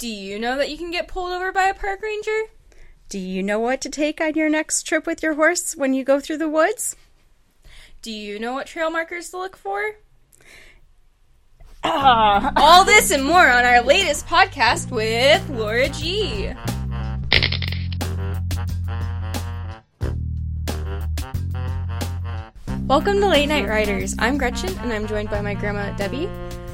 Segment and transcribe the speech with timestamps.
[0.00, 2.44] Do you know that you can get pulled over by a park ranger?
[3.10, 6.04] Do you know what to take on your next trip with your horse when you
[6.04, 6.96] go through the woods?
[8.00, 9.96] Do you know what trail markers to look for?
[11.84, 12.50] Ah.
[12.56, 16.54] All this and more on our latest podcast with Lora G.
[22.86, 24.16] Welcome to Late Night Riders.
[24.18, 26.30] I'm Gretchen and I'm joined by my grandma Debbie,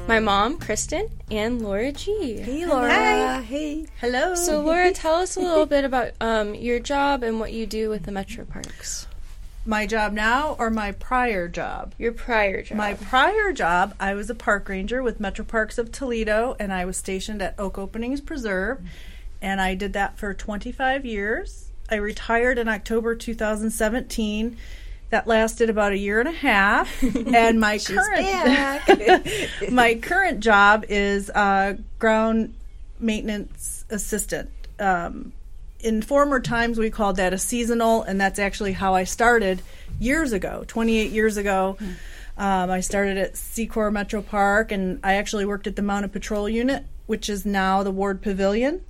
[0.07, 2.37] my mom Kristen, and Lora G.
[2.37, 2.93] Hey, Lora.
[2.93, 3.41] Hi.
[3.41, 3.87] Hey.
[3.99, 4.35] Hello.
[4.35, 7.89] So, Lora, tell us a little bit about um, your job and what you do
[7.89, 9.07] with the Metro Parks.
[9.65, 11.93] my job now or my prior job?
[11.97, 12.77] Your prior job.
[12.77, 16.85] My prior job, I was a park ranger with Metro Parks of Toledo, and I
[16.85, 18.79] was stationed at Oak Openings Preserve,
[19.41, 21.71] and I did that for 25 years.
[21.91, 24.57] I retired in October 2017.
[25.09, 27.01] That lasted about a year and a half,
[27.33, 32.53] and my current my current job is uh, ground
[32.99, 34.49] maintenance assistant.
[34.79, 35.31] Um,
[35.79, 39.61] in former times, we called that a seasonal, and that's actually how I started
[39.99, 41.77] years ago, 28 years ago.
[42.37, 46.47] Um, I started at Secor Metro Park, and I actually worked at the Mounted Patrol
[46.47, 48.81] Unit, which is now the Ward Pavilion.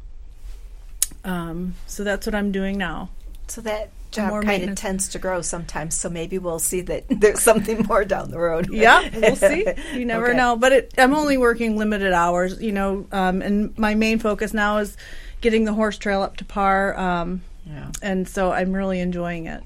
[1.23, 3.09] Um, so that's what I'm doing now.
[3.47, 5.95] So that job kind of tends to grow sometimes.
[5.95, 8.69] So maybe we'll see that there's something more down the road.
[8.71, 9.65] Yeah, we'll see.
[9.93, 10.37] You never Okay.
[10.37, 10.55] know.
[10.55, 14.77] But it, I'm only working limited hours, you know, um, and my main focus now
[14.77, 14.95] is
[15.41, 16.97] getting the horse trail up to par.
[16.97, 17.91] Um, Yeah.
[18.01, 19.61] and so I'm really enjoying it.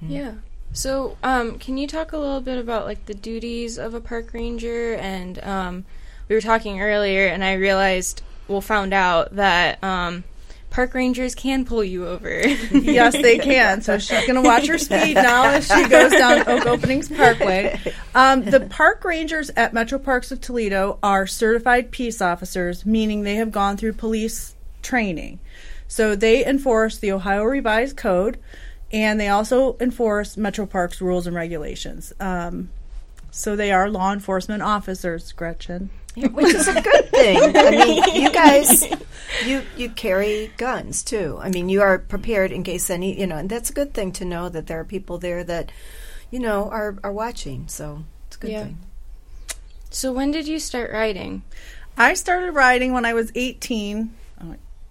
[0.00, 0.34] Yeah.
[0.72, 4.32] So, um, can you talk a little bit about like the duties of a park
[4.32, 4.94] ranger?
[4.94, 5.84] And um,
[6.28, 10.24] we were talking earlier, and I realized, well, found out that um,
[10.70, 12.40] park rangers can pull you over.
[12.72, 13.82] yes, they can.
[13.82, 17.80] So she's going to watch her speed now as she goes down Oak Openings Parkway.
[18.14, 23.36] Um, the park rangers at Metro Parks of Toledo are certified peace officers, meaning they
[23.36, 25.38] have gone through police training.
[25.86, 28.38] So they enforce the Ohio Revised Code,
[28.92, 32.12] and they also enforce Metro Parks rules and regulations.
[32.20, 32.70] Um,
[33.30, 35.90] so they are law enforcement officers, Gretchen.
[36.16, 37.38] Which is a good thing.
[37.56, 38.86] I mean, you guys,
[39.44, 41.38] you you carry guns too.
[41.40, 44.10] I mean, you are prepared in case any, you know, and that's a good thing
[44.12, 45.70] to know that there are people there that,
[46.30, 47.68] you know, are are watching.
[47.68, 48.64] So it's a good Yeah.
[48.64, 48.78] thing.
[49.90, 51.42] so, when did you start riding?
[51.96, 54.44] I started riding when I was 18, oh,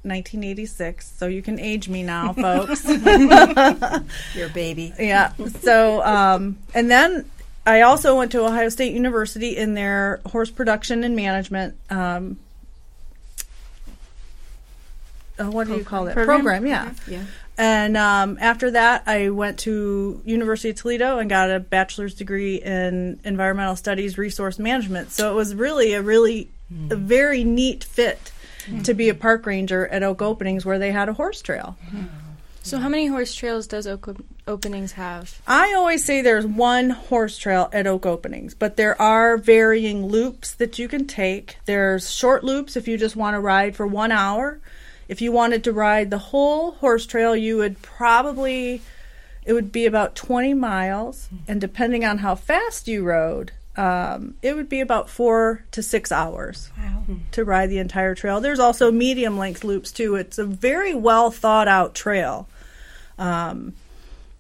[0.04, 1.08] 1986.
[1.18, 2.86] So you can age me now, folks.
[4.36, 4.94] Your baby.
[5.00, 5.34] yeah.
[5.62, 7.30] So, um, and then
[7.68, 11.76] I also went to Ohio State University in their horse production and management.
[11.90, 12.40] Um,
[15.38, 16.14] uh, what do you call it?
[16.14, 16.66] Program?
[16.66, 16.94] yeah.
[17.08, 17.24] Yeah.
[17.58, 22.56] And um, after that, I went to University of Toledo and got a bachelor's degree
[22.56, 25.12] in environmental studies, resource management.
[25.12, 26.50] So it was really a really
[26.90, 28.32] a very neat fit
[28.84, 31.78] to be a park ranger at Oak Openings, where they had a horse trail.
[32.68, 34.14] So, how many horse trails does Oak
[34.46, 35.42] Openings have?
[35.48, 40.54] I always say there's one horse trail at Oak Openings, but there are varying loops
[40.56, 41.60] that you can take.
[41.64, 44.60] There's short loops if you just want to ride for one hour.
[45.08, 48.82] If you wanted to ride the whole horse trail, you would probably,
[49.46, 51.30] it would be about 20 miles.
[51.48, 56.12] And depending on how fast you rode, um, it would be about four to six
[56.12, 56.70] hours
[57.32, 58.42] to ride the entire trail.
[58.42, 60.16] There's also medium length loops too.
[60.16, 62.50] It's a very well thought out trail.
[63.18, 63.74] Um,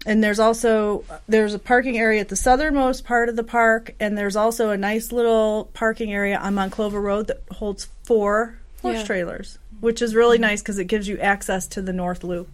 [0.05, 4.17] and there's also there's a parking area at the southernmost part of the park, and
[4.17, 9.03] there's also a nice little parking area on Monclova Road that holds four horse Yeah.
[9.05, 12.47] trailers, which is really nice because it gives you access to the north loop.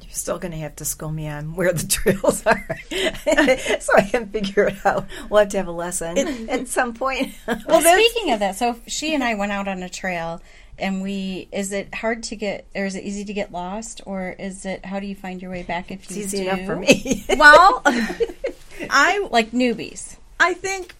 [0.00, 2.78] You're still going to have to school me on where the trails are,
[3.80, 5.06] so I can figure it out.
[5.28, 6.16] We'll have to have a lesson
[6.48, 7.34] at some point.
[7.46, 10.40] Well, speaking of that, so she and I went out on a trail
[10.78, 14.34] and we is it hard to get or is it easy to get lost or
[14.38, 16.42] is it how do you find your way back if it's you easy do?
[16.48, 17.24] enough for me.
[17.38, 17.82] Well,
[18.90, 20.16] I Like newbies.
[20.40, 20.94] I think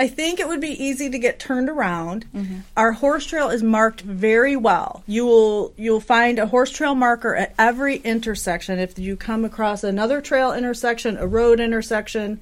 [0.00, 2.24] I think it would be easy to get turned around.
[2.32, 2.58] Mm-hmm.
[2.76, 5.02] Our horse trail is marked very well.
[5.08, 8.78] You will you'll find a horse trail marker at every intersection.
[8.78, 12.40] If you come across another trail intersection, a road intersection,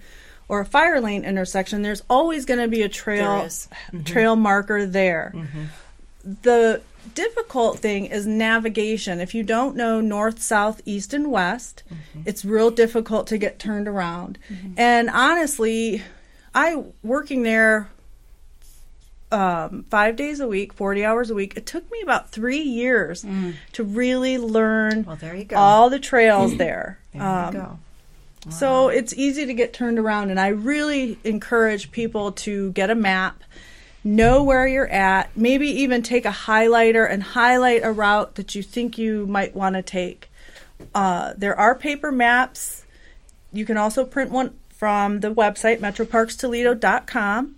[0.49, 3.69] or a fire lane intersection, there's always going to be a trail There is.
[4.05, 5.33] trail marker there.
[5.35, 5.65] Mm-hmm.
[6.43, 6.81] The
[7.15, 9.21] difficult thing is navigation.
[9.21, 11.85] If you don't know north, south, east, and west,
[12.25, 14.39] it's real difficult to get turned around.
[14.77, 16.03] And honestly,
[16.55, 17.89] I working there
[19.33, 21.55] um, five days a week, 40 hours a week.
[21.57, 23.25] It took me about three years
[23.73, 25.57] to really learn Well, there you go.
[25.57, 26.99] all the trails there.
[27.13, 27.79] There Um, you go.
[28.51, 32.95] so it's easy to get turned around, and I really encourage people to get a
[32.95, 33.43] map.
[34.07, 38.63] Know where you're at, maybe even take a highlighter and highlight a route that you
[38.63, 40.31] think you might want to take.
[40.95, 42.85] Uh, there are paper maps.
[43.53, 47.57] You can also print one from the website, metroparkstoledo.com.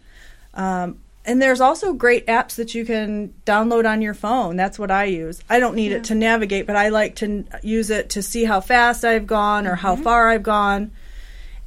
[0.55, 4.56] Um, and there's also great apps that you can download on your phone.
[4.56, 5.43] That's what I use.
[5.50, 8.45] I don't need it to navigate, but I like to n- use it to see
[8.45, 10.93] how fast I've gone or how far I've gone.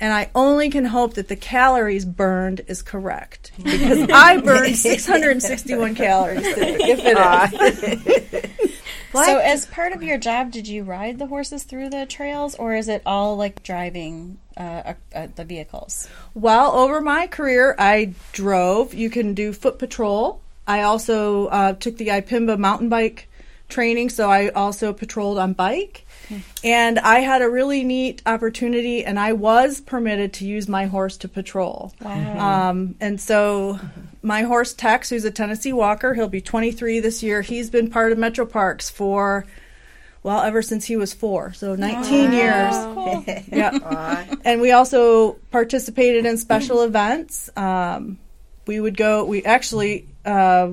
[0.02, 5.94] And I only can hope that the calories burned is correct because I burned 661
[5.96, 8.72] calories today, if it is.
[9.14, 12.76] So, as part of your job, did you ride the horses through the trails, or
[12.76, 16.08] is it all like driving uh, uh, uh, the vehicles?
[16.34, 18.94] Well, over my career, I drove.
[18.94, 20.42] You can do foot patrol.
[20.66, 23.28] I also uh, took the IPMBA mountain bike
[23.72, 26.06] training, so I also patrolled on bike.
[26.64, 31.18] And I had a really neat opportunity, and I was permitted to use my horse
[31.18, 31.94] to patrol.
[32.02, 32.70] Wow.
[32.70, 33.80] Um, and so,
[34.22, 37.42] my horse Tex, who's a Tennessee Walker, he'll be 23 this year.
[37.42, 39.46] He's been part of Metro Parks for,
[40.24, 42.76] well, ever since he was four, so 19 years.
[42.76, 43.26] Cool.
[43.52, 44.26] Yeah.
[44.46, 47.50] and we also participated in special events.
[47.58, 48.20] Um,
[48.68, 49.26] we would go.
[49.26, 50.70] We actually uh,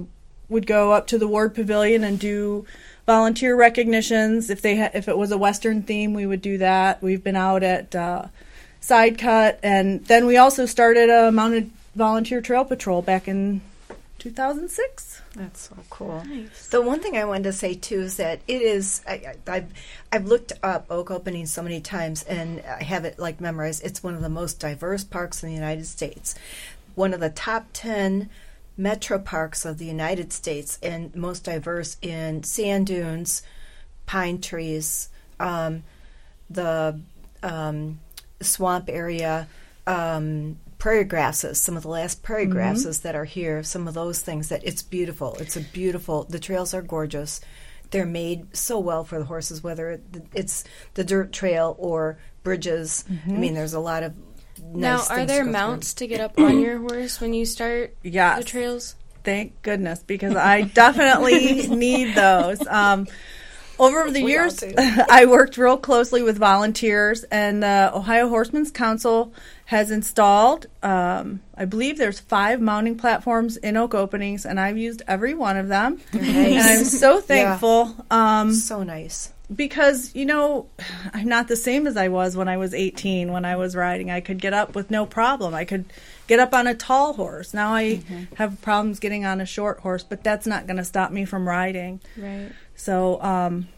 [0.49, 2.67] would go up to the ward pavilion and do
[3.13, 4.51] volunteer recognitions.
[4.51, 7.03] If they ha- if it was a western theme, we would do that.
[7.03, 8.27] We've been out at uh,
[8.83, 13.63] Side Cut, and then we also started a mounted volunteer trail patrol back in
[14.19, 15.23] 2006.
[15.37, 16.23] That's so cool.
[16.27, 16.69] Nice.
[16.69, 19.01] The one thing I wanted to say too is that it is.
[19.09, 19.13] I,
[19.47, 19.73] I- I've
[20.13, 23.83] I've looked up Oak Opening so many times and I have it like memorized.
[23.87, 26.35] It's one of the most diverse parks in the United States.
[26.95, 28.29] One of the top ten
[28.79, 33.43] metro parks of the United States and most diverse in sand dunes,
[34.07, 35.09] pine trees,
[35.41, 35.83] um,
[36.49, 36.99] the
[37.43, 37.99] um,
[38.41, 39.49] swamp area,
[39.87, 44.21] um, prairie grasses, some of the last prairie grasses that are here, some of those
[44.21, 45.35] things that it's beautiful.
[45.41, 47.41] It's a beautiful, the trails are gorgeous.
[47.91, 50.01] They're made so well for the horses, whether
[50.35, 50.63] it's
[50.95, 53.05] the dirt trail or bridges.
[53.27, 54.15] I mean, there's a lot of
[54.63, 55.53] Now, are there to go through.
[55.53, 58.39] mounts to get up on your horse when you start Yes.
[58.39, 58.95] the trails?
[59.25, 62.67] Thank goodness, because I definitely need those.
[62.67, 63.07] Um,
[63.81, 64.63] over the We years.
[64.79, 69.33] I worked real closely with volunteers, and the Ohio Horsemen's Council
[69.67, 75.03] has installed, um, I believe there's five mounting platforms in oak openings, and I've used
[75.07, 76.01] every one of them.
[76.13, 77.95] And I'm so thankful.
[78.11, 79.31] Um, So nice.
[79.55, 80.67] Because you know
[81.15, 84.11] i'm not the same as i was when i was 18 when i was riding
[84.11, 85.87] i could get up with no problem i could
[86.27, 88.01] get up on a tall horse now i
[88.37, 91.49] have problems getting on a short horse but that's not going to stop me from
[91.49, 92.51] riding Right.
[92.77, 93.69] so um,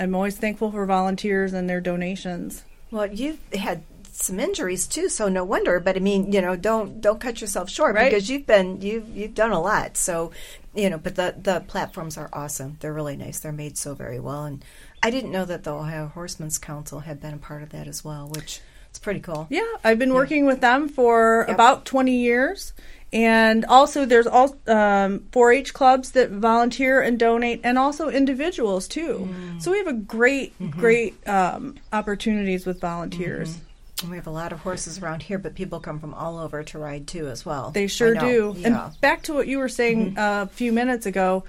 [0.00, 3.82] i'm always thankful for volunteers and their donations Well, you've had
[4.16, 5.80] some injuries too, so no wonder.
[5.80, 8.08] But I mean, you know, don't don't cut yourself short Right.
[8.08, 9.96] because you've been you've you've done a lot.
[9.96, 10.30] So,
[10.72, 12.76] you know, but the the platforms are awesome.
[12.78, 13.40] They're really nice.
[13.40, 14.64] They're made so very well, and
[15.04, 18.02] I didn't know that the Ohio Horsemen's Council had been a part of that as
[18.02, 19.46] well, which it's pretty cool.
[19.50, 21.54] Yeah, I've been working with them for Yep.
[21.54, 22.72] about 20 years.
[23.12, 29.28] And also, there's all um, 4-H clubs that volunteer and donate, and also individuals too.
[29.60, 33.58] So we have a great, great um, opportunities with volunteers.
[34.02, 36.64] And we have a lot of horses around here, but people come from all over
[36.64, 37.70] to ride too as well.
[37.70, 38.54] They sure do.
[38.56, 38.68] Yeah.
[38.68, 38.84] Mm-hmm.
[38.86, 41.44] And back to what you were saying uh, a few minutes ago,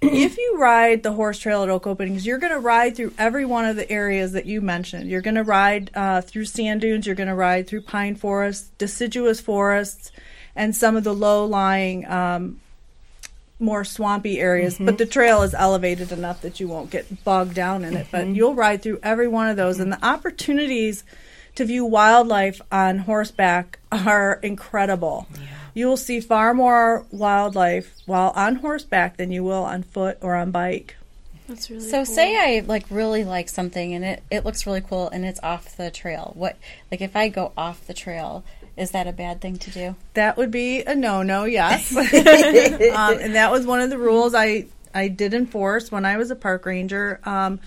[0.00, 3.44] if you ride the horse trail at Oak Openings, you're going to ride through every
[3.44, 5.10] one of the areas that you mentioned.
[5.10, 7.06] You're going to ride uh, through sand dunes.
[7.06, 10.12] You're going to ride through pine forests, deciduous forests,
[10.54, 12.60] and some of the low-lying, um,
[13.58, 14.74] more swampy areas.
[14.74, 14.86] Mm-hmm.
[14.86, 18.08] But the trail is elevated enough that you won't get bogged down in it.
[18.10, 18.34] But Mm-hmm.
[18.34, 21.04] you'll ride through every one of those, and the opportunities
[21.54, 25.26] to view wildlife on horseback are incredible.
[25.74, 30.34] You will see far more wildlife while on horseback than you will on foot or
[30.34, 30.96] on bike.
[31.48, 32.06] That's really So cool.
[32.06, 35.76] say I like really like something and it, it looks really cool and it's off
[35.76, 36.32] the trail.
[36.36, 36.56] What
[36.90, 38.44] like if I go off the trail,
[38.76, 39.96] is that a bad thing to do?
[40.14, 41.94] That would be a no-no, yes.
[41.96, 46.30] um, and that was one of the rules I I did enforce when I was
[46.30, 47.20] a park ranger.
[47.24, 47.60] Um,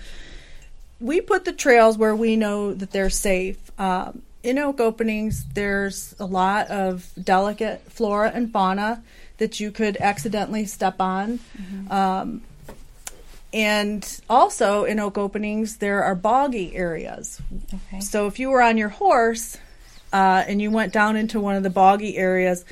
[1.00, 3.58] we put the trails where we know that they're safe.
[3.78, 9.02] Um, in oak openings, there's a lot of delicate flora and fauna
[9.38, 11.40] that you could accidentally step on.
[11.90, 12.42] Um,
[13.52, 17.40] and also in oak openings, there are boggy areas.
[17.74, 18.00] Okay.
[18.00, 19.58] So if you were on your horse
[20.12, 22.64] uh, and you went down into one of the boggy areas,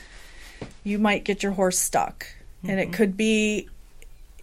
[0.84, 2.26] you might get your horse stuck,
[2.62, 3.68] and it could be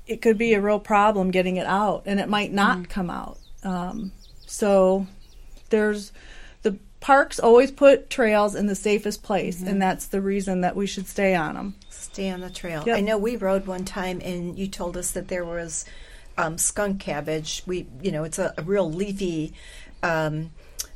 [0.05, 3.37] it could be a real problem getting it out, and it might not come out.
[3.63, 4.11] Um,
[4.45, 5.07] so
[5.69, 6.15] there's the
[7.01, 9.67] parks always put trails in the safest place, Mm-hmm.
[9.67, 11.75] and that's the reason that we should stay on them.
[11.89, 12.83] Stay on the trail.
[12.85, 12.97] Yep.
[12.97, 15.83] I know we rode one time, and you told us that there was
[16.37, 17.63] um, skunk cabbage.
[17.65, 19.53] We, you know, it's a, a real leafy
[20.03, 20.51] um,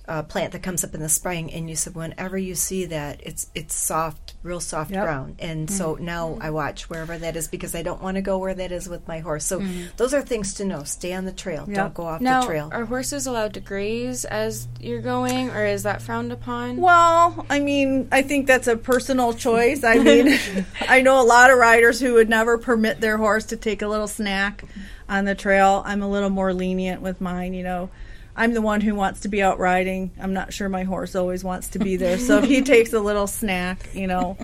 [0.08, 3.20] uh, plant that comes up in the spring, and you said whenever you see that,
[3.24, 5.04] it's it's soft, real soft Yep.
[5.04, 5.36] ground.
[5.40, 6.06] And so mm-hmm.
[6.06, 6.42] now mm-hmm.
[6.44, 9.08] I watch wherever that is because I don't want to go where that is with
[9.08, 9.46] my horse.
[9.46, 9.88] So mm-hmm.
[9.98, 10.84] those are things to know.
[10.84, 11.66] Stay on the trail.
[11.68, 11.76] Yep.
[11.76, 12.70] Don't go off Now, the trail.
[12.72, 16.78] are horses allowed to graze as you're going, or is that frowned upon?
[16.78, 19.84] Well, I mean, I think that's a personal choice.
[19.84, 20.38] I mean,
[20.82, 23.88] I know a lot of riders who would never permit their horse to take a
[23.88, 24.64] little snack
[25.10, 25.82] on the trail.
[25.86, 27.90] I'm a little more lenient with mine, you know.
[28.36, 30.12] I'm the one who wants to be out riding.
[30.20, 32.18] I'm not sure my horse always wants to be there.
[32.18, 34.38] So if he takes a little snack, you know,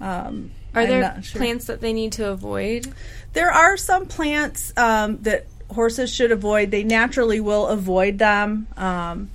[0.00, 1.38] um, Are I'm there sure.
[1.38, 2.92] plants that they need to avoid?
[3.32, 6.70] There are some plants um, that horses should avoid.
[6.70, 8.68] They naturally will avoid them.
[8.76, 9.30] Um,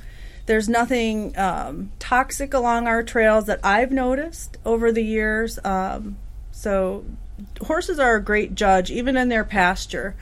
[0.46, 5.60] there's nothing um, toxic along our trails that I've noticed over the years.
[5.63, 6.17] Um,
[6.51, 7.05] so
[7.62, 10.15] horses are a great judge, even in their pasture,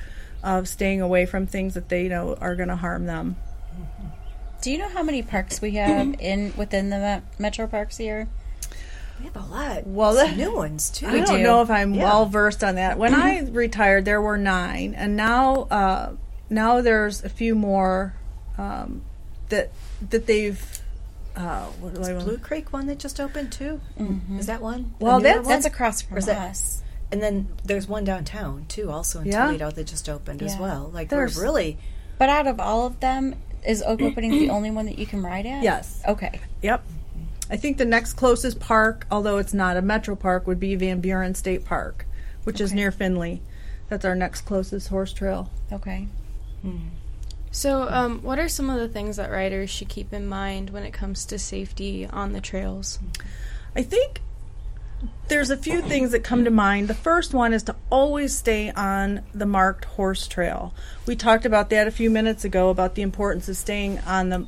[0.43, 3.35] of staying away from things that they know are going to harm them.
[4.61, 8.27] Do you know how many parks we have in within the metro parks here?
[9.19, 9.87] we have a lot.
[9.87, 11.07] Well, Some that- new ones too.
[11.07, 11.43] I don't do.
[11.43, 12.03] know if I'm Yeah.
[12.03, 12.97] well versed on that.
[12.99, 16.11] When I retired, there were nine, and now uh,
[16.49, 18.13] now there's a few more
[18.57, 19.01] um,
[19.49, 19.71] that
[20.09, 20.63] that they've.
[21.35, 22.25] Uh, what do I want?
[22.25, 23.79] Blue Creek one that just opened too.
[24.37, 24.93] Is that one?
[24.99, 25.53] Well, newer that's- one?
[25.53, 26.81] That's across from Or is that- us.
[27.11, 29.45] And then there's one downtown too, also in Yeah.
[29.45, 30.89] Toledo that just opened as well.
[30.93, 31.77] Like There's- we're really
[32.17, 33.35] But out of all of them,
[33.67, 35.61] is Oak Openings the only one that you can ride at?
[35.63, 36.01] Yes.
[36.07, 36.39] Okay.
[36.63, 36.83] Yep.
[37.49, 40.99] I think the next closest park, although it's not a metro park, would be Van
[41.01, 42.05] Buren State Park,
[42.43, 42.75] which is Okay.
[42.75, 43.41] near Findlay.
[43.89, 45.49] That's our next closest horse trail.
[45.71, 46.07] Okay.
[47.51, 50.83] So, um, what are some of the things that riders should keep in mind when
[50.83, 52.99] it comes to safety on the trails?
[53.75, 54.21] I think
[55.27, 56.87] there's a few things that come to mind.
[56.87, 60.73] The first one is to always stay on the marked horse trail.
[61.05, 64.47] We talked about that a few minutes ago about the importance of staying on the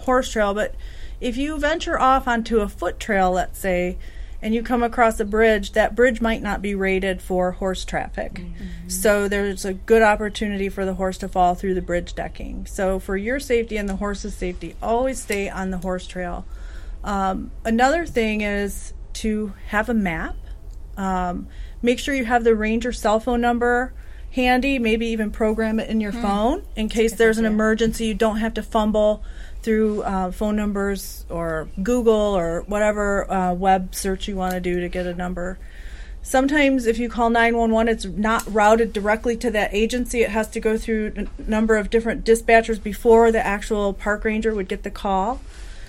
[0.00, 0.74] horse trail, but
[1.20, 3.96] if you venture off onto a foot trail, let's say,
[4.42, 8.42] and you come across a bridge, that bridge might not be rated for horse traffic.
[8.88, 12.66] So there's a good opportunity for the horse to fall through the bridge decking.
[12.66, 16.44] So for your safety and the horse's safety, always stay on the horse trail.
[17.02, 20.36] Um, another thing is to have a map.
[20.96, 21.48] Um,
[21.82, 23.92] make sure you have the ranger cell phone number
[24.32, 24.78] handy.
[24.78, 28.06] Maybe even program it in your phone in case there's an emergency.
[28.06, 29.22] You don't have to fumble
[29.62, 34.80] through uh, phone numbers or Google or whatever uh, web search you want to do
[34.80, 35.58] to get a number.
[36.22, 40.22] Sometimes, if you call 911, it's not routed directly to that agency.
[40.22, 44.54] It has to go through a number of different dispatchers before the actual park ranger
[44.54, 45.42] would get the call.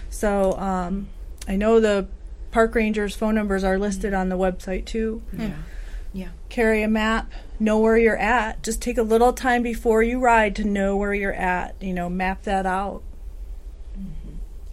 [0.10, 1.08] So, um,
[1.48, 2.08] I know the
[2.56, 5.22] park ranger's phone numbers are listed on the website too.
[5.38, 5.58] yeah.
[6.14, 6.30] Yeah.
[6.48, 8.64] Carry a map, know where you're at.
[8.64, 11.76] Just take a little time before you ride to know where you're at.
[11.82, 13.04] You know, map that out.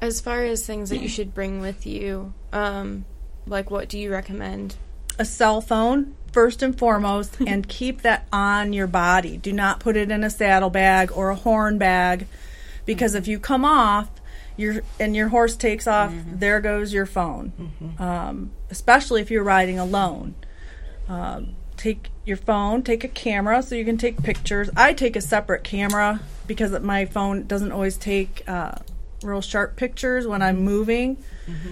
[0.00, 3.04] As far as things that you should bring with you, um,
[3.48, 4.76] like what do you recommend?
[5.18, 9.36] a cell phone first and foremost and keep that on your body.
[9.38, 12.28] Do not put it in a saddle bag or a horn bag
[12.86, 14.08] because if you come off
[14.56, 17.52] your and your horse takes off, there goes your phone.
[17.99, 20.35] Um, especially if you're riding alone.
[21.09, 24.71] Um, take your phone, take a camera so you can take pictures.
[24.76, 28.76] I take a separate camera because my phone doesn't always take uh,
[29.23, 31.16] real sharp pictures when I'm moving.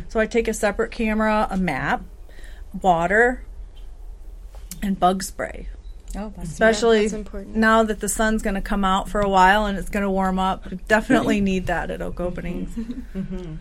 [0.09, 2.03] So I take a separate camera, a map,
[2.83, 3.45] water,
[4.83, 5.69] and bug spray.
[6.17, 7.55] Oh, that's Especially that's important.
[7.57, 10.11] now that the sun's going to come out for a while and it's going to
[10.11, 10.67] warm up.
[10.89, 12.77] Definitely need that at oak openings.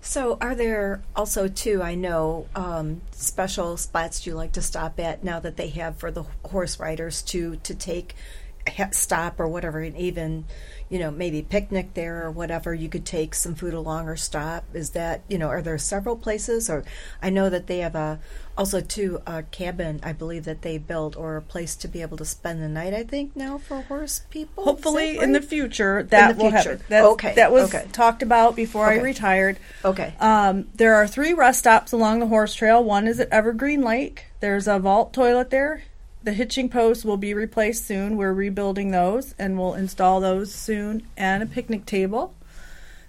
[0.00, 1.82] So, are there also too?
[1.82, 6.10] I know um, special spots you like to stop at now that they have for
[6.10, 8.47] the horse riders to to take ha-
[8.92, 10.44] stop or whatever, and even
[10.88, 12.72] you know maybe picnic there or whatever.
[12.74, 14.64] You could take some food along or stop.
[14.74, 15.48] Is that you know?
[15.48, 16.68] Are there several places?
[16.70, 16.84] Or
[17.22, 18.18] I know that they have a
[18.56, 20.00] also too a cabin.
[20.02, 22.92] I believe that they built or a place to be able to spend the night.
[22.94, 24.64] I think now for horse people.
[24.64, 26.70] Hopefully, in the future, that the will future.
[26.70, 26.84] happen.
[26.88, 27.86] That's, Okay, That was okay.
[27.92, 29.58] talked about before I retired.
[29.84, 30.14] okay.
[30.20, 32.82] Um, there are three rest stops along the horse trail.
[32.82, 34.26] One is at Evergreen Lake.
[34.40, 35.82] There's a vault toilet there.
[36.22, 38.16] The hitching posts will be replaced soon.
[38.16, 42.34] We're rebuilding those and we'll install those soon and a picnic table.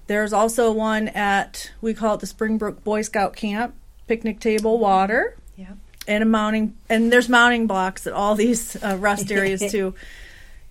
[0.08, 3.76] There's also one at, we call it the Springbrook Boy Scout Camp,
[4.08, 5.74] picnic table, water, yeah.
[6.08, 9.94] and a mounting, and there's mounting blocks at all these uh, rest areas too.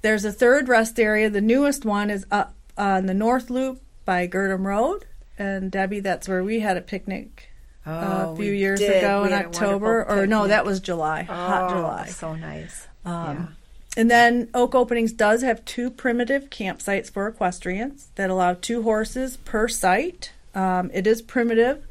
[0.03, 1.31] There's a third rest area.
[1.31, 5.05] The newest one is up on the North Loop by Girdham Road.
[5.39, 7.48] And Debbie, that's where we had a picnic
[7.89, 8.99] Oh, a few years did.
[9.03, 10.05] ago We in October.
[10.05, 11.23] Or no, that was July.
[11.23, 12.07] Hot Oh, July.
[12.09, 12.87] So nice.
[13.05, 13.57] Um,
[13.97, 19.37] And then Oak Openings does have two primitive campsites for equestrians that allow two horses
[19.39, 20.33] per site.
[20.55, 21.85] Um, it is primitive,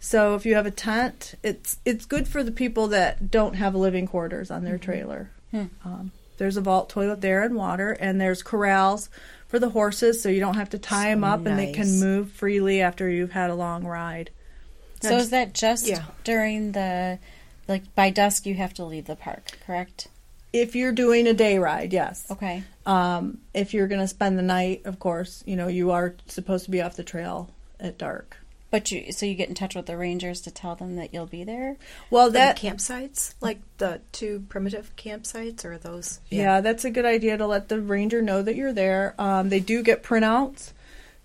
[0.00, 3.74] so if you have a tent, it's it's good for the people that don't have
[3.74, 4.66] living quarters on Mm-hmm.
[4.68, 5.30] their trailer.
[5.50, 5.64] Hmm.
[5.84, 9.08] Um, there's a vault toilet there and water, and there's corrals
[9.48, 12.00] for the horses, so you don't have to tie them So up, and they can
[12.00, 14.30] move freely after you've had a long ride.
[15.00, 16.02] So is that just Yeah.
[16.24, 17.18] during the
[17.68, 20.08] like by dusk you have to leave the park, correct?
[20.52, 22.24] If you're doing a day ride, yes.
[22.30, 22.62] Okay.
[22.86, 26.64] Um, if you're going to spend the night, of course, you know, you are supposed
[26.66, 28.38] to be off the trail at dark.
[28.70, 31.26] But you so you get in touch with the rangers to tell them that you'll
[31.26, 31.76] be there?
[32.10, 36.20] Well, That that campsites, like the two primitive campsites, or those?
[36.30, 36.60] yeah.
[36.60, 39.14] that's a good idea to let the ranger know that you're there.
[39.18, 40.72] Um, they do get printouts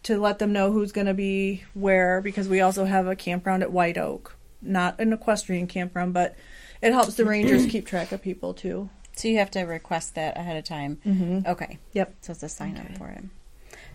[0.03, 3.63] to let them know who's going to be where because we also have a campground
[3.63, 6.35] at White Oak, not an equestrian campground, but
[6.81, 8.89] it helps the rangers keep track of people too.
[9.15, 10.99] So you have to request that ahead of time.
[11.05, 11.39] Mm-hmm.
[11.45, 11.77] Okay.
[11.93, 12.15] Yep.
[12.21, 12.93] So it's a sign Okay.
[12.93, 13.23] up for it.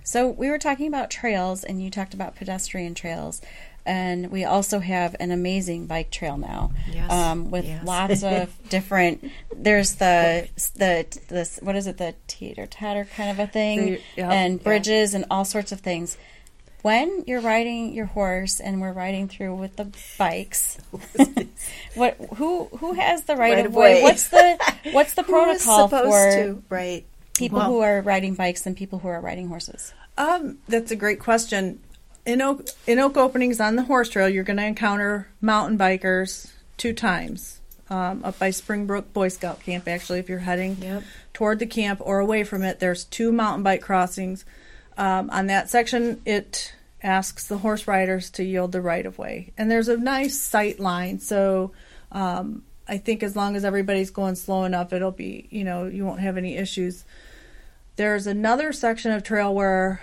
[0.05, 3.41] So we were talking about trails, and you talked about pedestrian trails,
[3.87, 7.11] and we also have an amazing bike trail now, Yes.
[7.11, 7.85] um, with Yes.
[7.85, 9.31] lots of different.
[9.57, 14.00] There's the the this what is it the teeter tatter kind of a thing, The-
[14.16, 14.62] yeah, and yeah.
[14.64, 16.19] bridges and all sorts of things.
[16.83, 19.88] When you're riding your horse and we're riding through with the
[20.19, 20.78] bikes,
[21.95, 23.95] what who who has the right, Right of of way?
[23.97, 24.02] way.
[24.02, 24.59] What's the
[24.93, 26.62] what's the protocol for to?
[26.69, 27.05] Right.
[27.35, 29.93] people Well- who are riding bikes and people who are riding horses?
[30.19, 31.81] Um, that's a great question.
[32.26, 36.50] In oak in oak openings on the horse trail, you're going to encounter mountain bikers
[36.76, 37.61] two times.
[37.88, 41.04] Um, up by Springbrook Boy Scout Camp, actually, if you're heading Yep.
[41.33, 44.45] toward the camp or away from it, there's two mountain bike crossings.
[44.99, 49.52] Um, on that section, it asks the horse riders to yield the right of way,
[49.56, 51.21] and there's a nice sight line.
[51.21, 51.71] So
[52.11, 56.04] um, I think as long as everybody's going slow enough, it'll be you know you
[56.04, 57.04] won't have any issues.
[57.95, 60.01] There's another section of trail where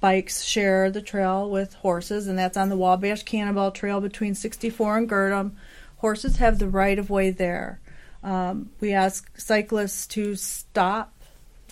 [0.00, 4.98] bikes share the trail with horses, and that's on the Wabash Cannonball Trail between 64
[4.98, 5.52] and Girdham.
[5.98, 7.80] Horses have the right of way there.
[8.22, 11.12] Um, we ask cyclists to stop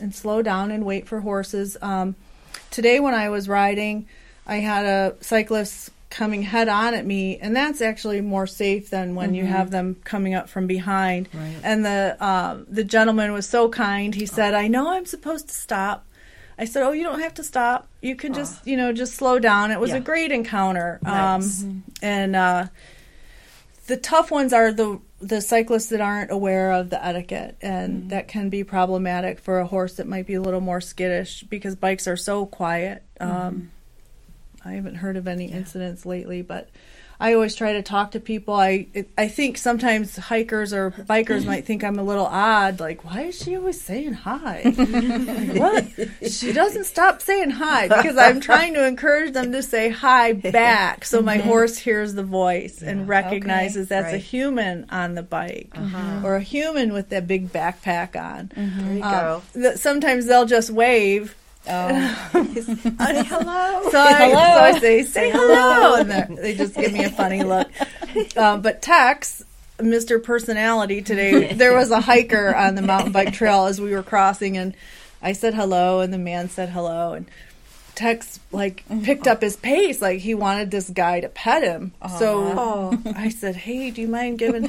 [0.01, 1.77] and slow down and wait for horses.
[1.81, 2.17] Um,
[2.71, 4.07] today, when I was riding,
[4.47, 9.15] I had a cyclist coming head on at me, and that's actually more safe than
[9.15, 11.29] when you have them coming up from behind.
[11.33, 11.57] Right.
[11.63, 14.15] And the um, the gentleman was so kind.
[14.15, 16.06] He said, "I know I'm supposed to stop."
[16.59, 17.89] I said, "Oh, you don't have to stop.
[18.01, 19.97] You can just, you know, just slow down." It was Yeah.
[19.97, 20.99] a great encounter.
[21.03, 21.63] Nice.
[21.63, 22.67] Um, and uh,
[23.87, 28.29] the tough ones are the the cyclists that aren't aware of the etiquette, and that
[28.29, 32.07] can be problematic for a horse that might be a little more skittish because bikes
[32.07, 33.03] are so quiet.
[33.19, 33.71] Um,
[34.65, 36.69] I haven't heard of any incidents lately, but
[37.19, 38.55] I always try to talk to people.
[38.55, 42.81] I I think sometimes hikers or bikers might think I'm a little odd.
[42.81, 44.63] Like, why is she always saying hi?
[44.65, 46.31] like, what?
[46.31, 51.05] She doesn't stop saying hi because I'm trying to encourage them to say hi back,
[51.05, 51.49] so my mm-hmm.
[51.49, 56.23] horse hears the voice and recognizes that's a human on the bike uh-huh.
[56.25, 58.49] or a human with that big backpack on.
[58.49, 58.87] Mm-hmm.
[58.87, 59.43] There you Um, go.
[59.55, 61.35] th- sometimes they'll just wave.
[61.69, 61.95] Oh,
[62.33, 63.83] Honey, hello.
[63.91, 64.35] So I, Hello.
[64.35, 65.97] so I say, say hello.
[65.97, 67.69] And they're- they just give me a funny look.
[68.37, 69.45] Um, but Tex,
[69.79, 70.23] Mr.
[70.23, 74.57] Personality today, there was a hiker on the mountain bike trail as we were crossing,
[74.57, 74.75] and
[75.23, 77.13] I said hello, and the man said hello.
[77.15, 77.27] And
[77.97, 80.01] Tex, like, picked up his pace.
[80.03, 81.93] Like, he wanted this guy to pet him.
[82.19, 84.63] So Oh, I said, hey, do you mind giving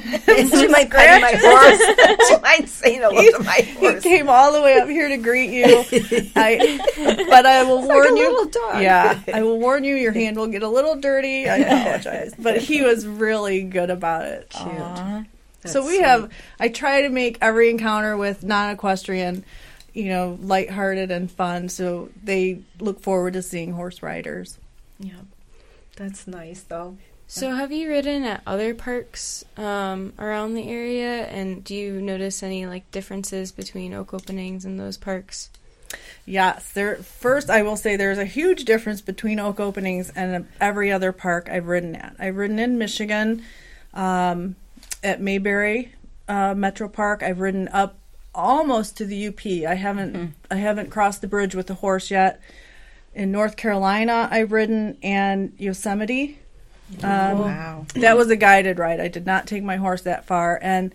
[0.58, 2.18] you mind petting my horse?
[2.28, 4.02] do you mind saying hello to my horse?
[4.02, 5.84] He came all the way up here to greet you.
[6.36, 8.30] I, but I will like warn a you.
[8.30, 8.82] little dog.
[8.82, 9.94] Yeah, I will warn you.
[9.94, 11.48] Your hand will get a little dirty.
[11.48, 14.50] I apologize, but he was really good about it.
[14.54, 15.24] aw.
[15.66, 16.32] so we have.
[16.58, 19.44] I try to make every encounter with non-equestrian,
[19.98, 21.68] you know, lighthearted and fun.
[21.68, 24.58] So they look forward to seeing horse riders.
[25.00, 25.22] Yeah,
[25.96, 26.96] that's nice though.
[27.30, 32.42] So, have you ridden at other parks um, around the area, and do you notice
[32.42, 35.50] any like differences between oak openings and those parks?
[36.24, 36.96] Yes, there.
[36.96, 41.50] First, I will say there's a huge difference between oak openings and every other park
[41.50, 42.16] I've ridden at.
[42.18, 43.42] I've ridden in Michigan,
[43.92, 44.56] um,
[45.04, 45.92] at Maybury
[46.28, 47.22] uh, Metro Park.
[47.22, 47.98] I've ridden up
[48.34, 49.44] almost to the UP.
[49.46, 50.34] I haven't.
[50.50, 52.40] I haven't crossed the bridge with the horse yet.
[53.14, 56.38] In North Carolina, I've ridden and Yosemite.
[57.02, 57.86] Um, wow.
[57.94, 59.00] that was a guided ride.
[59.00, 60.58] I did not take my horse that far.
[60.62, 60.94] And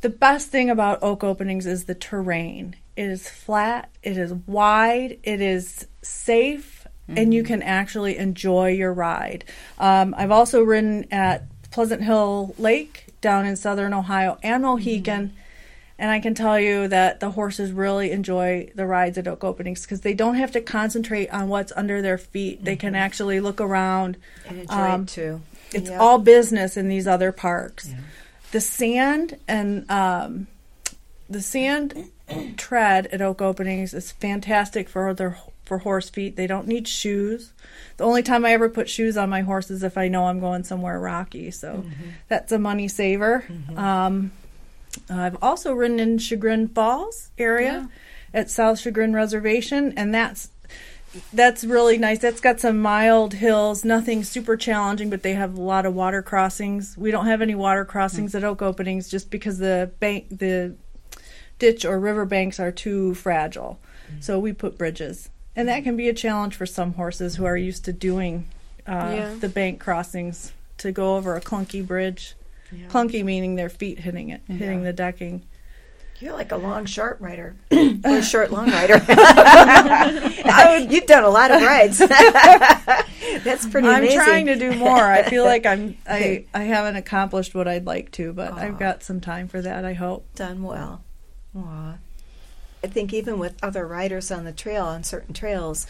[0.00, 2.76] the best thing about oak openings is the terrain.
[2.96, 8.92] It is flat, it is wide, it is safe, and you can actually enjoy your
[8.92, 9.44] ride.
[9.78, 15.34] Um, I've also ridden at Pleasant Hill Lake down in southern Ohio and Mohican.
[15.98, 19.82] And I can tell you that the horses really enjoy the rides at oak openings
[19.82, 22.64] because they don't have to concentrate on what's under their feet.
[22.64, 24.18] They can actually look around.
[24.46, 25.40] And enjoy Um, it too.
[25.72, 25.98] It's Yeah.
[25.98, 27.88] all business in these other parks.
[28.52, 30.46] The sand and um,
[31.30, 32.10] the sand
[32.56, 36.36] tread at oak openings is fantastic for their for horse feet.
[36.36, 37.52] They don't need shoes.
[37.96, 40.38] The only time I ever put shoes on my horse is if I know I'm
[40.38, 41.50] going somewhere rocky.
[41.50, 41.84] So
[42.28, 43.44] that's a money saver.
[43.76, 44.30] Um,
[45.10, 47.88] I've also ridden in Chagrin Falls area
[48.34, 50.50] at South Chagrin Reservation, and that's
[51.32, 52.18] that's really nice.
[52.18, 56.20] That's got some mild hills, nothing super challenging, but they have a lot of water
[56.22, 56.94] crossings.
[56.98, 60.74] We don't have any water crossings at Oak Openings just because the bank, the
[61.58, 63.78] ditch or river banks are too fragile.
[64.20, 67.56] So we put bridges, and that can be a challenge for some horses who are
[67.56, 68.46] used to doing
[68.86, 69.34] uh, Yeah.
[69.40, 72.34] the bank crossings to go over a clunky bridge.
[72.88, 75.42] Clunky meaning their feet hitting it, hitting the decking.
[76.18, 79.02] You're like a long short rider, or a short long rider.
[79.08, 81.98] I- You've done a lot of rides.
[83.44, 84.18] That's pretty I'm amazing.
[84.20, 84.96] trying to do more.
[84.98, 89.02] I feel like I'm I I haven't accomplished what I'd like to, but I've got
[89.02, 89.84] some time for that.
[89.84, 90.26] I hope.
[90.34, 91.02] done well.
[91.56, 91.94] Aw.
[92.84, 95.86] I think even with other riders on the trail, on certain trails,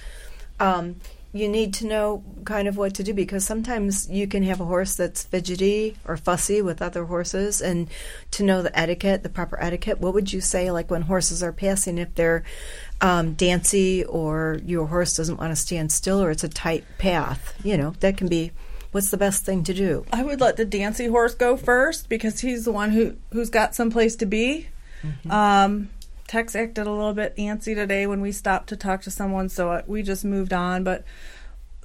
[0.59, 0.97] um,
[1.37, 4.65] you need to know kind of what to do because sometimes you can have a
[4.65, 7.89] horse that's fidgety or fussy with other horses, and
[8.33, 10.01] to know the etiquette, the proper etiquette.
[10.01, 12.45] What would you say, like when horses are passing, if they're
[13.01, 17.55] um, dancy or your horse doesn't want to stand still or it's a tight path?
[17.65, 18.53] You know, that can be.
[18.93, 20.07] What's the best thing to do?
[20.11, 23.75] I would let the dancy horse go first because he's the one who who's got
[23.75, 24.69] some place to be.
[25.29, 25.91] Um,
[26.27, 29.71] Tex acted a little bit antsy today when we stopped to talk to someone, so
[29.71, 30.85] uh, we just moved on.
[30.85, 31.05] But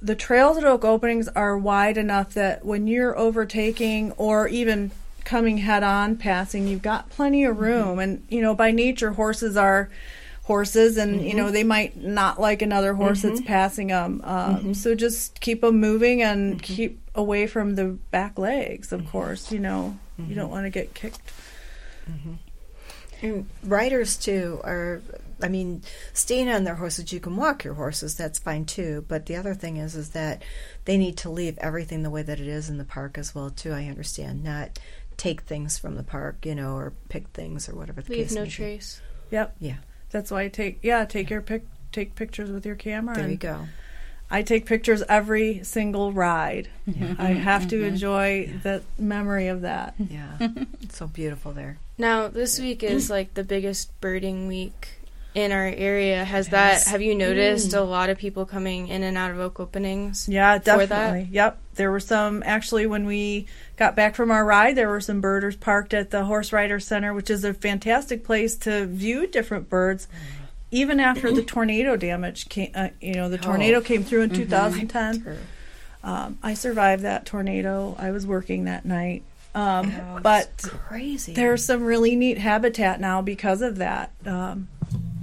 [0.00, 4.90] the trails at Oak Openings are wide enough that when you're overtaking or even
[5.24, 7.64] coming head on passing, you've got plenty of mm-hmm.
[7.64, 7.98] room.
[7.98, 9.90] And you know, by nature, horses are
[10.42, 11.52] horses, and you know mm-hmm.
[11.52, 13.46] they might not like another horse that's mm-hmm.
[13.46, 14.20] passing them.
[14.24, 18.92] Um, So just keep them moving and keep away from the back legs.
[18.92, 21.20] Of course, you know you don't want to get kicked.
[23.22, 25.00] And riders too are
[25.42, 25.82] I mean,
[26.12, 29.04] staying on their horses, you can walk your horses, that's fine too.
[29.08, 30.42] But the other thing is is that
[30.84, 33.50] they need to leave everything the way that it is in the park as well
[33.50, 34.44] too, I understand.
[34.44, 34.78] Not
[35.16, 38.34] take things from the park, you know, or pick things or whatever the Leave case
[38.34, 39.00] no trace.
[39.30, 39.76] Yep, Yeah.
[40.10, 43.14] that's why I take yeah take your pic take pictures with your camera.
[43.14, 43.66] There and you go.
[44.32, 46.68] I take pictures every single ride.
[46.86, 47.14] Yeah.
[47.18, 47.84] I have to mm-hmm.
[47.84, 49.94] enjoy the memory of that.
[49.98, 50.38] Yeah.
[50.80, 51.76] it's so beautiful there.
[51.98, 54.88] Now, this week is like the biggest birding week
[55.34, 56.24] in our area.
[56.24, 56.84] Has Yes.
[56.84, 56.90] that?
[56.90, 57.78] Have you noticed mm.
[57.78, 60.26] a lot of people coming in and out of oak openings?
[60.28, 60.88] Yeah, For that?
[60.88, 61.28] definitely.
[61.30, 61.58] Yep.
[61.74, 65.56] There were some actually when we got back from our ride, there were some birders
[65.56, 70.06] parked at the Horse Rider Center, which is a fantastic place to view different birds.
[70.06, 70.41] Mm-hmm.
[70.72, 73.82] Even after the tornado damage came, uh, you know, the tornado Oh.
[73.82, 75.38] came through in 2010.
[76.02, 77.94] Um, I survived that tornado.
[77.98, 79.22] I was working that night.
[79.54, 80.48] Um, Oh, but
[80.88, 81.34] crazy.
[81.34, 84.10] there's some really neat habitat now because of that.
[84.26, 84.66] Um,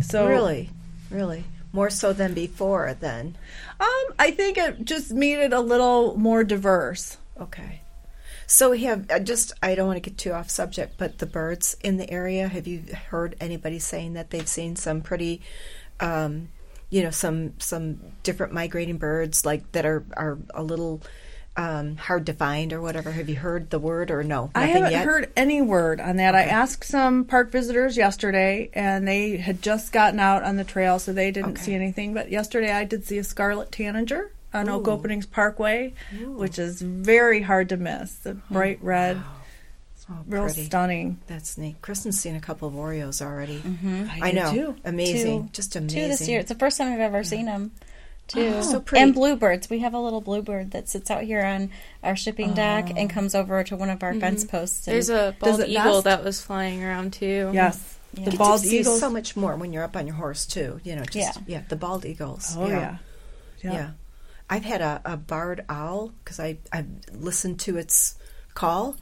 [0.02, 0.70] so really,
[1.10, 2.96] really more so than before.
[3.00, 3.36] Then
[3.80, 7.18] um, I think it just made it a little more diverse.
[7.42, 7.79] okay.
[8.52, 11.78] So we have just I don't want to get too off subject, but the birds
[11.84, 12.48] in the area.
[12.48, 15.42] Have you heard anybody saying that they've seen some pretty,
[16.00, 16.50] um,
[16.90, 21.00] you know, some some different migrating birds like that are are a little
[21.58, 23.12] um, hard to find or whatever?
[23.12, 24.50] Have you heard the word or no?
[24.56, 25.06] I haven't yet?
[25.06, 26.34] heard any word on that.
[26.34, 30.98] I asked some park visitors yesterday, and they had just gotten out on the trail,
[30.98, 31.62] so they didn't Okay.
[31.66, 32.16] see anything.
[32.16, 37.42] But yesterday, I did see a scarlet tanager on Oak Openings Parkway, which is very
[37.42, 38.16] hard to miss.
[38.16, 39.22] The oh, bright red,
[40.12, 40.66] Oh, real pretty.
[40.66, 41.20] stunning.
[41.28, 41.82] That's neat.
[41.82, 43.60] Kristen's seen a couple of Oreos already.
[43.60, 44.06] Mm-hmm.
[44.10, 44.52] I, I know.
[44.52, 44.76] too.
[44.84, 45.44] Amazing.
[45.44, 45.50] Two.
[45.52, 46.10] Just Two amazing.
[46.10, 46.40] this year.
[46.40, 47.72] It's the first time I've ever seen them.
[48.28, 48.54] Two.
[48.56, 49.04] Oh, so pretty.
[49.04, 49.70] And bluebirds.
[49.70, 51.72] We have a little bluebird that sits out here on
[52.04, 52.94] our shipping deck oh.
[52.96, 54.20] and comes over to one of our mm-hmm.
[54.20, 54.86] fence posts.
[54.86, 56.04] There's a bald eagle nest?
[56.06, 57.52] that was flying around too.
[57.54, 58.26] Yes, Yeah.
[58.26, 59.00] the You bald you eagles.
[59.00, 60.80] so much more when you're up on your horse too.
[60.84, 61.44] You know, just Yeah.
[61.48, 62.56] yeah, the bald eagles.
[62.58, 62.98] oh yeah.
[63.64, 63.74] yeah.
[63.74, 63.90] yeah.
[64.50, 68.16] I've had a, a barred owl because I I've listened to its
[68.54, 68.96] call,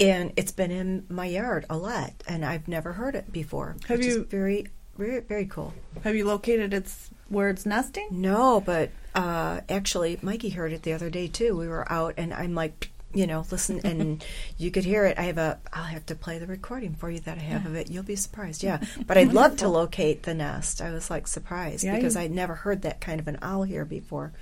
[0.00, 3.76] and it's been in my yard a lot, and I've never heard it before.
[3.88, 5.74] Have you- very very very cool?
[6.04, 8.08] Have you located its where it's nesting?
[8.10, 11.56] No, but uh, actually, Mikey heard it the other day too.
[11.56, 14.24] We were out, and I'm like, you know, listen, and
[14.58, 15.18] you could hear it.
[15.18, 15.58] I have a.
[15.72, 17.90] I'll have to play the recording for you that I have of it.
[17.90, 18.62] You'll be surprised.
[18.62, 20.80] Yeah, but I'd love to locate the nest.
[20.80, 23.64] I was like surprised Yeah, because you- I'd never heard that kind of an owl
[23.64, 24.32] here before.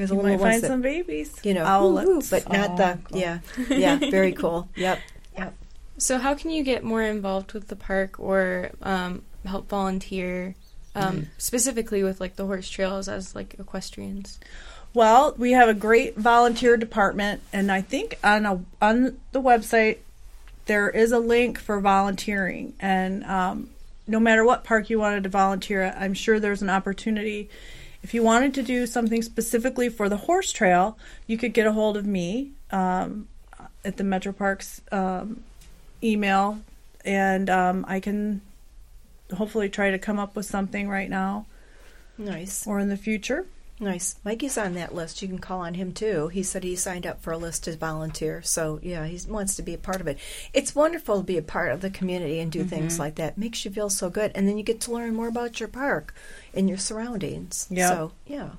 [0.00, 1.38] Here's a You little might find that, some babies.
[1.42, 2.06] you know, owlets.
[2.06, 2.92] woo, woo, but not the.
[2.92, 3.18] Oh, cool.
[3.18, 3.38] Yeah,
[3.70, 4.66] yeah, very cool.
[4.76, 4.98] Yep,
[5.36, 5.54] yep.
[5.98, 10.54] So, how can you get more involved with the park or um, help volunteer,
[10.94, 14.40] um, specifically with like the horse trails as like equestrians?
[14.94, 19.98] Well, we have a great volunteer department, and I think on a on the website
[20.66, 22.72] there is a link for volunteering.
[22.80, 23.70] And um,
[24.06, 27.50] no matter what park you wanted to volunteer at, I'm sure there's an opportunity.
[28.02, 31.72] If you wanted to do something specifically for the horse trail, you could get a
[31.72, 33.28] hold of me um,
[33.84, 35.42] at the Metro Parks um,
[36.02, 36.60] email,
[37.04, 38.40] and um, I can
[39.36, 41.46] hopefully try to come up with something right now
[42.18, 43.46] Nice, or in the future.
[43.80, 44.16] Nice.
[44.24, 45.22] Mikey's on that list.
[45.22, 46.28] You can call on him too.
[46.28, 48.42] He said he signed up for a list to volunteer.
[48.42, 50.18] So yeah, he wants to be a part of it.
[50.52, 53.38] It's wonderful to be a part of the community and do things like that.
[53.38, 56.14] Makes you feel so good, and then you get to learn more about your park
[56.54, 57.66] and your surroundings.
[57.70, 57.88] Yep.
[57.88, 58.50] So yeah.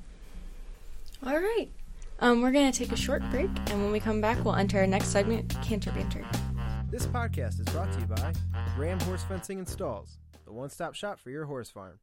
[1.26, 1.70] All right.
[2.20, 4.78] Um, we're going to take a short break, and when we come back, we'll enter
[4.78, 6.24] our next segment, Canter Banter.
[6.92, 8.34] This podcast is brought to you by
[8.78, 12.00] Ram Horse Fencing and Stalls, the one stop shop for your horse farm.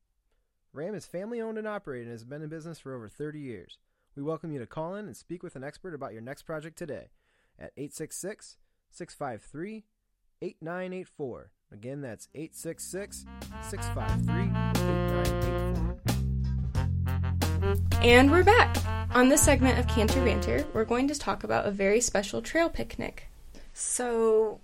[0.79, 3.79] Ram is family owned and operated and has been in business for over 30 years.
[4.15, 6.79] We welcome you to call in and speak with an expert about your next project
[6.79, 7.09] today
[7.59, 8.59] at 866
[8.93, 9.83] 653
[10.41, 11.51] 8984.
[11.73, 13.27] Again, that's 866
[13.61, 14.43] 653
[17.65, 18.01] 8984.
[18.01, 18.77] And we're back.
[19.17, 22.71] On this segment of Canter Banter, we're going to talk about a very special trail
[22.71, 23.27] picnic.
[23.75, 24.61] So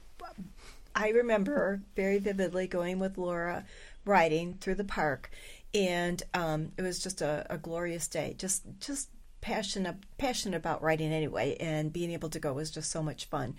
[0.95, 3.65] I remember very vividly going with Lora
[4.05, 5.31] riding through the park,
[5.75, 8.35] and um, it was just a, a glorious day.
[8.39, 9.11] Just just
[9.41, 13.57] passionate passionate about riding anyway, and being able to go was just so much fun.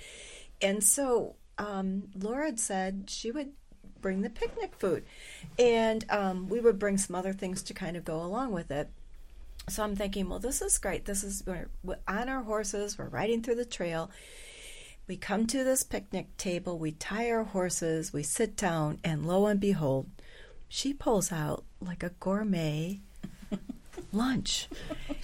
[0.61, 3.51] And so um, Lora had said she would
[4.01, 5.03] bring the picnic food,
[5.59, 8.89] and um, we would bring some other things to kind of go along with it.
[9.67, 11.05] So I'm thinking, well, this is great.
[11.05, 12.97] This is we're, we're on our horses.
[12.97, 14.11] We're riding through the trail.
[15.07, 19.45] We come to this picnic table, we tie our horses, we sit down, and lo
[19.45, 20.09] and behold,
[20.67, 22.99] she pulls out like a gourmet
[24.11, 24.67] lunch.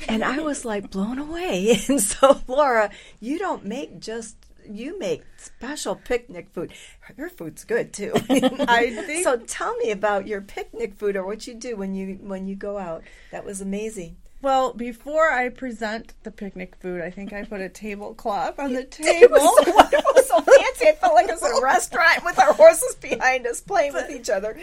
[0.07, 1.79] And I was like blown away.
[1.89, 4.35] And so, Lora, you don't make just
[4.69, 6.71] you make special picnic food.
[7.17, 8.13] Your food's good too.
[8.29, 9.37] I think- so.
[9.37, 12.77] Tell me about your picnic food or what you do when you when you go
[12.77, 13.03] out.
[13.31, 14.17] That was amazing.
[14.41, 18.83] Well, before I present the picnic food, I think I put a tablecloth on the
[18.83, 19.09] table.
[19.23, 20.85] It was so wonderful, so fancy.
[20.85, 24.29] It felt like it was a restaurant with our horses behind us playing with each
[24.29, 24.57] other.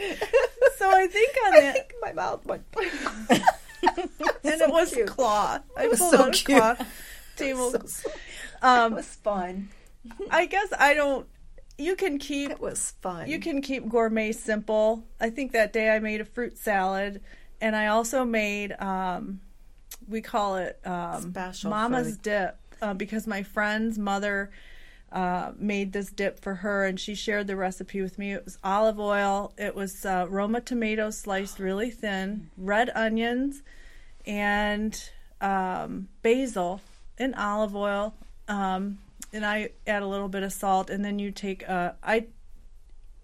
[0.79, 2.65] So I think on I that, think my mouth went.
[3.31, 5.07] and it was cute.
[5.07, 5.63] cloth.
[5.77, 6.59] I It was so a cute.
[6.59, 6.87] cloth
[7.37, 7.71] table.
[7.71, 9.69] so, so- it Um, was fun.
[10.31, 11.27] I guess I don't.
[11.77, 13.29] You can keep It was fun.
[13.29, 15.05] you can keep gourmet simple.
[15.21, 17.21] I think that day I made a fruit salad,
[17.61, 19.41] and I also made um,
[20.07, 22.23] we call it um, Special Mama's food.
[22.23, 24.51] dip uh, because my friend's mother
[25.11, 28.33] uh, made this dip for her, and she shared the recipe with me.
[28.33, 29.53] It was olive oil.
[29.57, 33.63] It was uh, Roma tomatoes sliced really thin, red onions,
[34.27, 36.81] and um, basil
[37.19, 38.15] and olive oil.
[38.49, 38.99] Um,
[39.33, 42.27] and I add a little bit of salt, and then you take uh, I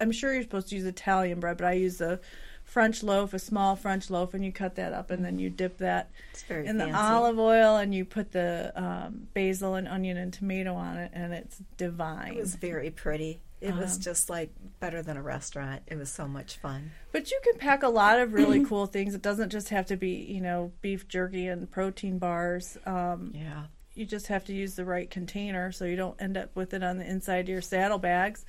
[0.00, 2.20] I'm sure you're supposed to use Italian bread, but I use a
[2.64, 5.79] French loaf, a small French loaf, and you cut that up, and then you dip
[5.79, 6.11] that
[6.50, 6.98] in the fancy.
[6.98, 11.33] olive oil, and you put the um, basil and onion and tomato on it, and
[11.33, 12.33] it's divine.
[12.33, 13.40] It was very pretty.
[13.61, 14.50] It was Um, just like
[14.81, 15.83] better than a restaurant.
[15.87, 16.90] It was so much fun.
[17.12, 19.14] But you can pack a lot of really cool things.
[19.14, 22.77] It doesn't just have to be, you know, beef jerky and protein bars.
[22.85, 23.64] Um, Yeah.
[23.94, 26.83] you just have to use the right container so you don't end up with it
[26.83, 28.44] on the inside of your saddlebags.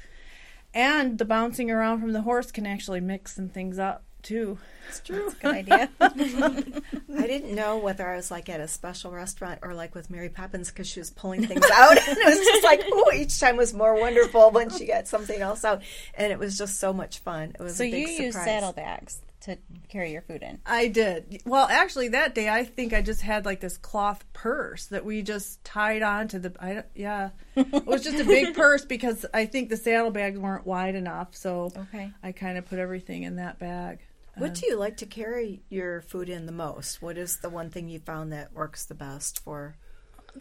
[0.76, 4.58] And the bouncing around from the horse can actually mix some things up too.
[4.90, 5.24] It's true.
[5.24, 5.90] That's a good idea.
[6.02, 10.30] I didn't know whether I was like at a special restaurant or like with Mary
[10.30, 11.98] Poppins because she was pulling things out.
[11.98, 15.40] and it was just like, oh, each time was more wonderful when she got something
[15.40, 15.82] else out.
[16.16, 17.56] And it was just so much fun.
[17.58, 18.26] It was so a big you surprise.
[18.26, 19.58] use saddlebags to
[19.90, 20.60] carry your food in.
[20.66, 21.42] I did.
[21.46, 25.22] Well, actually, that day I think I just had like this cloth purse that we
[25.22, 26.54] just tied on to the.
[26.60, 30.66] I, don't- yeah, it was just a big purse because I think the saddlebags weren't
[30.68, 32.12] wide enough, so Okay.
[32.22, 34.00] I kind of put everything in that bag.
[34.38, 37.02] What do you like to carry your food in the most?
[37.02, 39.78] What is the one thing you found that works the best for?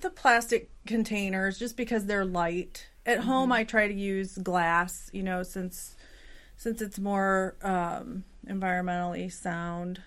[0.01, 2.89] the plastic containers just because they're light.
[3.07, 5.95] At home, I try to use glass, you know, since
[6.57, 10.01] since it's more um, environmentally sound.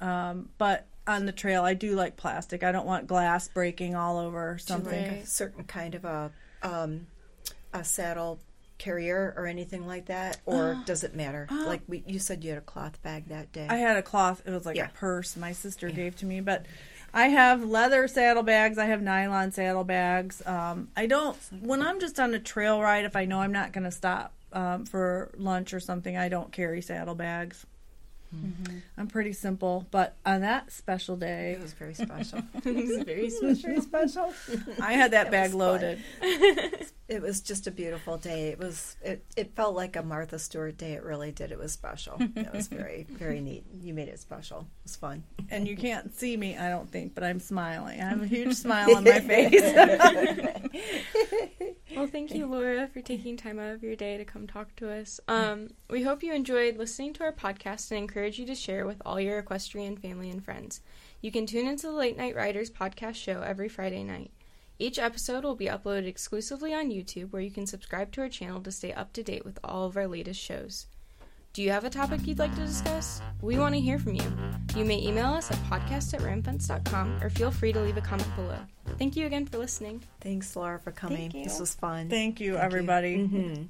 [0.00, 2.62] Um, but on the trail, I do like plastic.
[2.62, 5.04] I don't want glass breaking all over like something.
[5.06, 6.30] A certain kind of a
[6.62, 7.06] um,
[7.72, 8.38] a saddle
[8.78, 11.46] carrier or anything like that, or does it matter?
[11.50, 13.66] like we, you said, you had a cloth bag that day.
[13.70, 14.42] I had a cloth.
[14.44, 14.86] It was like Yeah.
[14.86, 16.66] a purse my sister gave to me, but
[17.14, 18.78] I have leather saddlebags.
[18.78, 20.44] I have nylon saddlebags.
[20.46, 21.36] Um, I don't.
[21.60, 24.32] When I'm just on a trail ride, if I know I'm not going to stop
[24.52, 27.64] um, for lunch or something, I don't carry saddlebags.
[28.34, 28.78] Mm-hmm.
[28.96, 32.40] I'm pretty simple, but on that special day, it was very special.
[32.64, 33.82] it's very special.
[33.82, 34.34] special.
[34.80, 35.98] I had that, bag loaded.
[37.12, 38.48] it was just a beautiful day.
[38.48, 38.96] It was.
[39.02, 40.94] It, it felt like a Martha Stewart day.
[40.94, 41.52] It really did.
[41.52, 42.16] It was special.
[42.18, 43.64] it was very very neat.
[43.80, 44.60] You made it special.
[44.60, 45.22] It was fun.
[45.50, 48.00] And you can't see me, I don't think, but I'm smiling.
[48.00, 49.62] I have a huge smile on my face.
[51.94, 54.90] Well, thank you, Lora, for taking time out of your day to come talk to
[54.90, 55.20] us.
[55.28, 59.02] Um, we hope you enjoyed listening to our podcast and encourage you to share with
[59.04, 60.80] all your equestrian family and friends.
[61.20, 64.30] You can tune into the Late Night Riders podcast show every Friday night.
[64.78, 68.60] Each episode will be uploaded exclusively on YouTube, where you can subscribe to our channel
[68.62, 70.86] to stay up to date with all of our latest shows.
[71.52, 73.20] Do you have a topic you'd like to discuss?
[73.42, 74.24] We want to hear from you.
[74.74, 78.34] You may email us at podcast at rammfence.com or feel free to leave a comment
[78.34, 78.56] below.
[78.98, 80.02] Thank you again for listening.
[80.22, 81.30] Thanks, Lora, for coming.
[81.30, 82.08] This was fun.
[82.08, 83.18] Thank you, everybody.
[83.18, 83.68] Mhm.